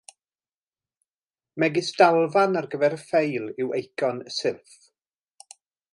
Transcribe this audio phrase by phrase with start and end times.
[1.63, 4.85] Megis dalfan ar gyfer y ffeil yw eicon y Silff.